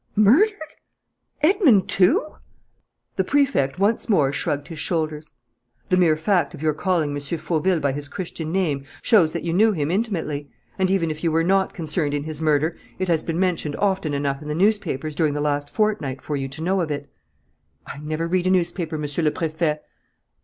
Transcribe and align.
Murdered? 0.15 0.57
Edmond, 1.43 1.87
too?" 1.87 2.27
The 3.17 3.23
Prefect 3.23 3.77
once 3.77 4.09
more 4.09 4.33
shrugged 4.33 4.69
his 4.69 4.79
shoulders. 4.79 5.33
"The 5.89 5.95
mere 5.97 6.17
fact 6.17 6.55
of 6.55 6.61
your 6.63 6.73
calling 6.73 7.11
M. 7.11 7.19
Fauville 7.37 7.79
by 7.79 7.91
his 7.91 8.07
Christian 8.07 8.51
name 8.51 8.83
shows 9.03 9.31
that 9.33 9.43
you 9.43 9.53
knew 9.53 9.73
him 9.73 9.91
intimately. 9.91 10.49
And, 10.79 10.89
even 10.89 11.11
if 11.11 11.23
you 11.23 11.31
were 11.31 11.43
not 11.43 11.75
concerned 11.75 12.15
in 12.15 12.23
his 12.23 12.41
murder, 12.41 12.75
it 12.97 13.09
has 13.09 13.21
been 13.21 13.39
mentioned 13.39 13.75
often 13.75 14.15
enough 14.15 14.41
in 14.41 14.47
the 14.47 14.55
newspapers 14.55 15.13
during 15.13 15.35
the 15.35 15.39
last 15.39 15.69
fortnight 15.69 16.19
for 16.19 16.35
you 16.35 16.47
to 16.47 16.63
know 16.63 16.81
of 16.81 16.89
it." 16.89 17.07
"I 17.85 17.99
never 17.99 18.25
read 18.27 18.47
a 18.47 18.49
newspaper, 18.49 18.97
Monsieur 18.97 19.23
le 19.23 19.29
Préfet." 19.29 19.81